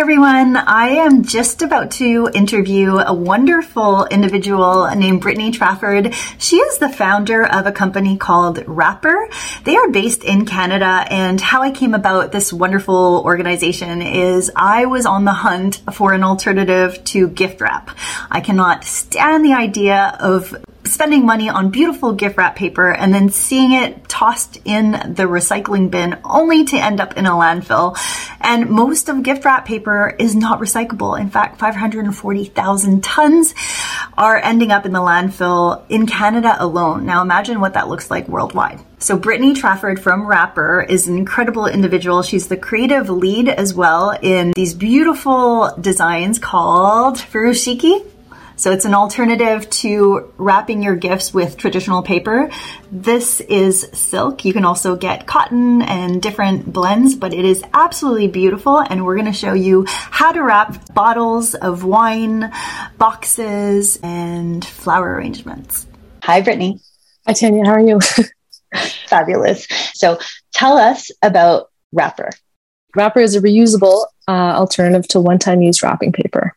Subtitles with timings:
[0.00, 0.56] Everyone.
[0.56, 6.14] I am just about to interview a wonderful individual named Brittany Trafford.
[6.38, 9.26] She is the founder of a company called Wrappr.
[9.64, 14.86] They are based in Canada and how I came about this wonderful organization is I
[14.86, 17.90] was on the hunt for an alternative to gift wrap.
[18.30, 20.56] I cannot stand the idea of
[21.00, 25.90] spending money on beautiful gift wrap paper and then seeing it tossed in the recycling
[25.90, 27.96] bin only to end up in a landfill.
[28.38, 31.18] And most of gift wrap paper is not recyclable.
[31.18, 33.54] In fact, 540,000 tons
[34.18, 37.06] are ending up in the landfill in Canada alone.
[37.06, 38.80] Now imagine what that looks like worldwide.
[38.98, 42.20] So Brittany Trafford from Wrappr is an incredible individual.
[42.20, 48.04] She's the creative lead as well in these beautiful designs called Furoshiki.
[48.60, 52.50] So it's an alternative to wrapping your gifts with traditional paper.
[52.92, 54.44] This is silk.
[54.44, 58.76] You can also get cotton and different blends, but it is absolutely beautiful.
[58.76, 62.52] And we're going to show you how to wrap bottles of wine,
[62.98, 65.86] boxes, and flower arrangements.
[66.24, 66.80] Hi, Brittany.
[67.26, 67.64] Hi, Tanya.
[67.64, 67.98] How are you?
[69.06, 69.66] Fabulous.
[69.94, 70.18] So
[70.52, 72.28] tell us about Wrappr.
[72.94, 76.54] Wrappr is a reusable uh, alternative to one time use wrapping paper.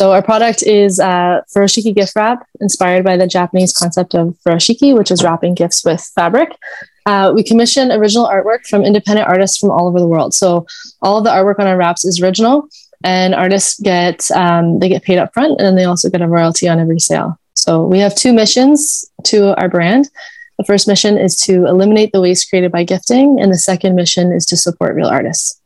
[0.00, 4.96] So our product is uh, furoshiki gift wrap, inspired by the Japanese concept of furoshiki,
[4.96, 6.56] which is wrapping gifts with fabric.
[7.04, 10.32] Uh, we commission original artwork from independent artists from all over the world.
[10.32, 10.64] So
[11.02, 12.66] all of the artwork on our wraps is original,
[13.04, 16.26] and artists get um, they get paid up front, and then they also get a
[16.26, 17.38] royalty on every sale.
[17.52, 20.08] So we have two missions to our brand.
[20.56, 24.32] The first mission is to eliminate the waste created by gifting, and the second mission
[24.32, 25.60] is to support real artists.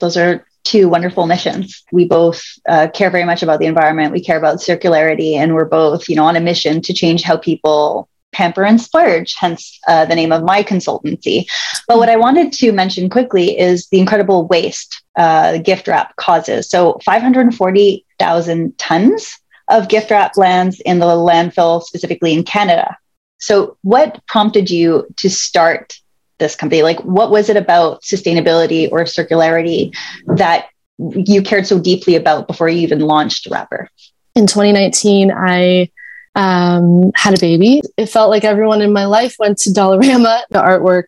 [0.00, 1.84] Those are two wonderful missions.
[1.92, 4.12] We both uh, care very much about the environment.
[4.12, 7.36] We care about circularity, and we're both, you know, on a mission to change how
[7.36, 9.34] people pamper and splurge.
[9.38, 11.46] Hence uh, the name of my consultancy.
[11.86, 16.68] But what I wanted to mention quickly is the incredible waste uh, gift wrap causes.
[16.68, 22.96] So 540,000 tons of gift wrap lands in the landfill, specifically in Canada.
[23.38, 25.98] So, what prompted you to start
[26.38, 26.82] this company?
[26.82, 29.94] Like, what was it about sustainability or circularity
[30.26, 30.66] that
[30.98, 33.86] you cared so deeply about before you even launched Wrappr?
[34.34, 35.90] In 2019, I
[36.34, 37.82] um, had a baby.
[37.96, 40.42] It felt like everyone in my life went to Dollarama.
[40.50, 41.04] The artwork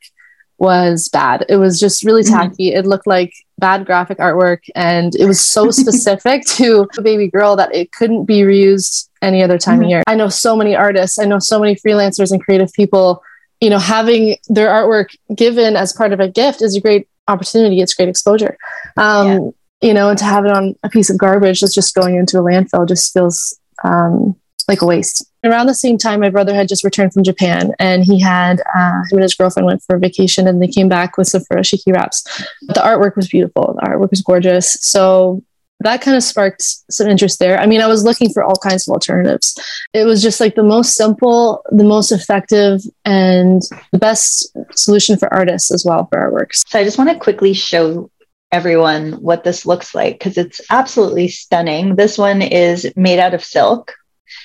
[0.58, 1.44] was bad.
[1.48, 2.34] It was just really mm-hmm.
[2.34, 2.70] tacky.
[2.70, 2.78] Mm-hmm.
[2.78, 7.56] It looked like bad graphic artwork, and it was so specific to a baby girl
[7.56, 9.84] that it couldn't be reused any other time mm-hmm.
[9.84, 10.02] of year.
[10.06, 11.18] I know so many artists.
[11.18, 13.22] I know so many freelancers and creative people
[13.60, 17.80] you know, having their artwork given as part of a gift is a great opportunity.
[17.80, 18.56] It's great exposure.
[18.96, 19.38] Um, yeah.
[19.82, 22.38] You know, and to have it on a piece of garbage that's just going into
[22.38, 24.34] a landfill just feels um,
[24.68, 25.24] like a waste.
[25.44, 29.02] Around the same time, my brother had just returned from Japan, and he had uh,
[29.10, 31.92] him and his girlfriend went for a vacation, and they came back with some furoshiki
[31.92, 32.22] wraps.
[32.62, 33.78] The artwork was beautiful.
[33.80, 34.76] The artwork was gorgeous.
[34.80, 35.42] So
[35.80, 37.58] that kind of sparked some interest there.
[37.58, 39.58] I mean, I was looking for all kinds of alternatives.
[39.92, 45.32] It was just like the most simple, the most effective, and the best solution for
[45.32, 46.62] artists as well for our works.
[46.66, 48.10] So I just want to quickly show
[48.52, 51.96] everyone what this looks like because it's absolutely stunning.
[51.96, 53.94] This one is made out of silk.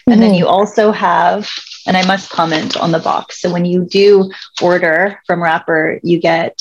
[0.07, 0.21] And mm-hmm.
[0.21, 1.49] then you also have,
[1.87, 3.39] and I must comment on the box.
[3.39, 4.31] So when you do
[4.61, 6.59] order from Wrappr, you get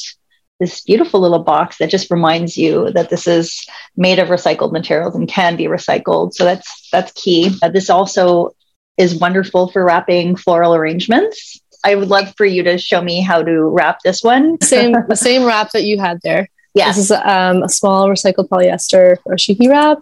[0.60, 3.66] this beautiful little box that just reminds you that this is
[3.96, 6.34] made of recycled materials and can be recycled.
[6.34, 7.50] So that's that's key.
[7.62, 8.54] Uh, this also
[8.98, 11.60] is wonderful for wrapping floral arrangements.
[11.82, 14.60] I would love for you to show me how to wrap this one.
[14.62, 16.48] Same the same wrap that you had there.
[16.74, 16.88] Yeah.
[16.88, 19.98] This is um, a small recycled polyester furoshiki wrap.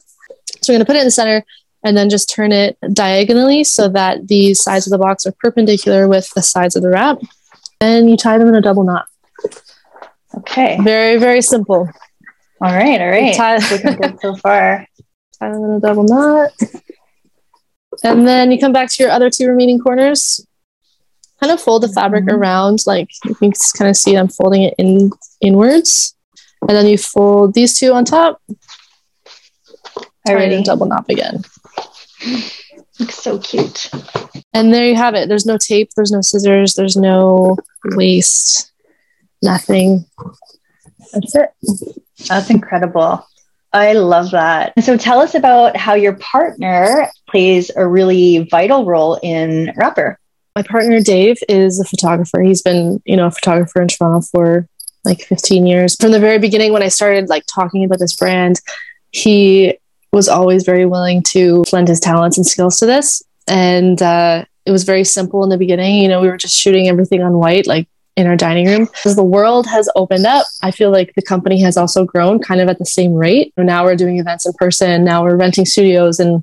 [0.61, 1.45] So we're going to put it in the center
[1.85, 6.09] and then just turn it diagonally so that the sides of the box are perpendicular
[6.09, 7.19] with the sides of the wrap.
[7.81, 9.07] And you tie them in a double knot.
[10.37, 10.79] Okay.
[10.83, 11.89] Very, very simple.
[12.61, 13.35] All right, all right.
[13.35, 13.59] Tie-
[13.95, 14.87] good so far.
[15.39, 16.51] Tie them in a double knot.
[18.05, 20.45] And then you come back to your other two remaining corners.
[21.41, 22.37] Kind of fold the fabric mm-hmm.
[22.37, 26.17] around, like you can kind of see I'm folding it in inwards.
[26.63, 28.43] And then you fold these two on top.
[30.29, 31.43] Already double knot again.
[32.99, 33.89] Looks so cute.
[34.53, 35.29] And there you have it.
[35.29, 37.57] There's no tape, there's no scissors, there's no
[37.95, 38.73] waste
[39.43, 40.05] nothing.
[41.13, 41.51] That's it.
[42.29, 43.27] That's incredible.
[43.73, 44.73] I love that.
[44.83, 50.17] So tell us about how your partner plays a really vital role in Wrappr.
[50.57, 52.41] My partner Dave is a photographer.
[52.41, 54.69] He's been, you know, a photographer in Toronto for
[55.05, 55.97] like 15 years.
[55.97, 58.61] From the very beginning when I started like talking about this brand,
[59.13, 59.79] he
[60.13, 63.23] was always very willing to lend his talents and skills to this.
[63.47, 66.03] And uh, it was very simple in the beginning.
[66.03, 67.89] You know, we were just shooting everything on white, like
[68.19, 68.89] in our dining room.
[69.05, 72.61] As the world has opened up, I feel like the company has also grown kind
[72.61, 73.53] of at the same rate.
[73.57, 75.05] Now we're doing events in person.
[75.05, 76.43] Now we're renting studios and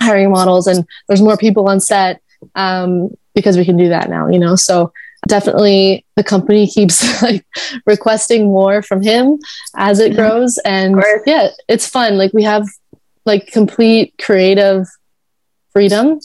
[0.00, 2.20] hiring models, and there's more people on set
[2.56, 4.56] um, because we can do that now, you know?
[4.56, 4.92] So
[5.28, 7.46] definitely the company keeps like
[7.86, 9.38] requesting more from him
[9.76, 10.20] as it mm-hmm.
[10.20, 10.58] grows.
[10.64, 12.18] And yeah, it's fun.
[12.18, 12.66] Like we have
[13.24, 14.88] like complete creative
[15.72, 16.18] freedom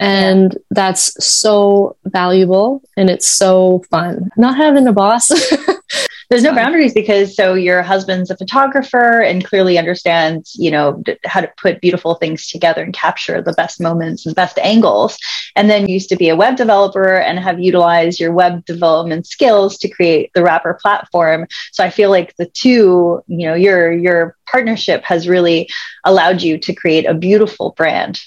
[0.00, 4.30] and that's so valuable and it's so fun.
[4.36, 5.30] Not having a boss.
[6.30, 11.40] There's no boundaries because so your husband's a photographer and clearly understands you know how
[11.40, 15.16] to put beautiful things together and capture the best moments and best angles.
[15.56, 19.78] And then used to be a web developer and have utilized your web development skills
[19.78, 21.46] to create the Wrappr platform.
[21.72, 25.68] So i feel like the two you know your your partnership has really
[26.04, 28.20] allowed you to create a beautiful brand.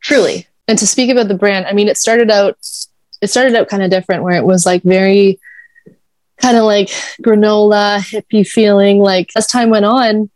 [0.00, 2.56] Truly and to speak about the brand i mean it started out
[3.20, 5.38] it started out kind of different where it was like very
[6.40, 6.88] kind of like
[7.22, 10.30] granola hippie feeling like as time went on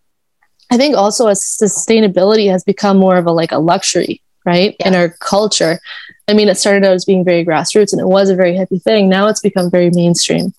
[0.70, 4.88] i think also as sustainability has become more of a like a luxury right yeah.
[4.88, 5.80] in our culture.
[6.28, 8.82] I mean it started out as being very grassroots and it was a very hippie
[8.82, 9.08] thing.
[9.08, 10.52] Now it's become very mainstream.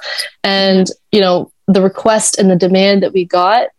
[0.44, 3.69] And you know the request and the demand that we got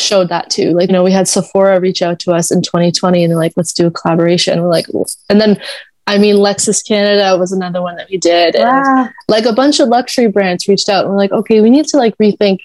[0.00, 3.22] showed that too like you know we had sephora reach out to us in 2020
[3.22, 4.86] and they're like let's do a collaboration we're like
[5.28, 5.60] and then
[6.08, 8.56] I mean, Lexus Canada was another one that we did.
[8.56, 11.84] And like a bunch of luxury brands reached out and we're like, okay, we need
[11.88, 12.60] to like rethink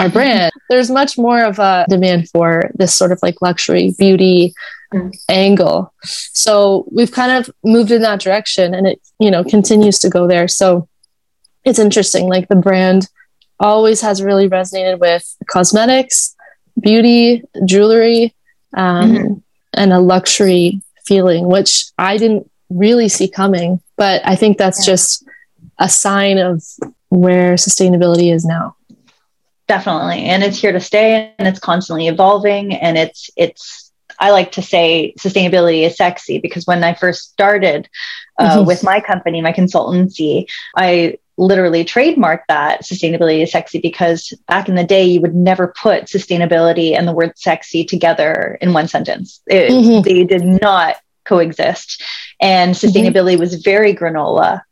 [0.00, 0.52] our brand.
[0.68, 4.52] There's much more of a demand for this sort of like luxury beauty
[4.92, 5.16] mm.
[5.28, 5.94] angle.
[6.02, 10.26] So we've kind of moved in that direction and it, you know, continues to go
[10.26, 10.48] there.
[10.48, 10.88] So
[11.64, 12.28] it's interesting.
[12.28, 13.06] Like the brand
[13.60, 16.34] always has really resonated with cosmetics,
[16.80, 18.34] beauty, jewelry,
[18.76, 19.34] um, mm-hmm.
[19.74, 23.80] and a luxury feeling, which I didn't really see coming.
[23.96, 24.92] But I think that's yeah.
[24.92, 25.24] just
[25.78, 26.62] a sign of
[27.08, 28.76] where sustainability is now.
[29.68, 30.24] Definitely.
[30.24, 34.62] And it's here to stay and it's constantly evolving and it's it's I like to
[34.62, 37.88] say sustainability is sexy because when I first started
[38.38, 38.66] uh, mm-hmm.
[38.66, 40.46] with my company, my consultancy,
[40.76, 45.74] I literally trademarked that sustainability is sexy because back in the day, you would never
[45.80, 49.40] put sustainability and the word sexy together in one sentence.
[49.46, 50.02] It, mm-hmm.
[50.02, 52.02] They did not coexist.
[52.40, 52.86] And mm-hmm.
[52.86, 53.40] sustainability mm-hmm.
[53.40, 54.62] was very granola.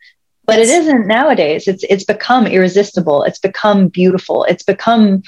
[0.46, 0.69] But yes.
[0.69, 1.66] it isn't nowadays.
[1.66, 3.22] It's it's become irresistible.
[3.22, 4.44] It's become beautiful.
[4.44, 5.22] It's become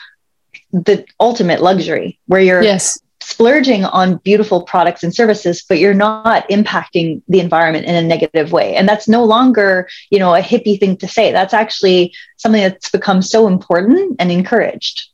[0.72, 2.98] the ultimate luxury where you're yes.
[3.26, 8.52] Splurging on beautiful products and services, but you're not impacting the environment in a negative
[8.52, 8.76] way.
[8.76, 11.32] And that's no longer, you know, a hippie thing to say.
[11.32, 15.08] That's actually something that's become so important and encouraged.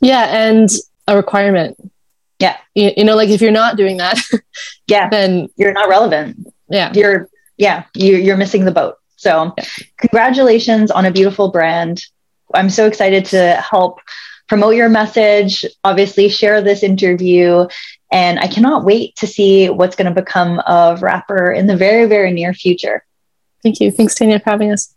[0.00, 0.70] Yeah, and
[1.08, 1.76] a requirement.
[2.38, 2.58] Yeah.
[2.76, 4.20] You, you know, like if you're not doing that,
[4.86, 6.46] yeah, then you're not relevant.
[6.68, 6.92] Yeah.
[6.94, 8.98] You're, yeah, you, you're missing the boat.
[9.16, 9.64] So, yeah.
[9.96, 12.04] congratulations on a beautiful brand.
[12.54, 13.98] I'm so excited to help
[14.48, 17.66] promote your message, obviously, share this interview.
[18.12, 22.06] And I cannot wait to see what's going to become of Wrappr in the very,
[22.06, 23.04] very near future.
[23.62, 23.90] Thank you.
[23.90, 24.94] Thanks, Tanya, for having us.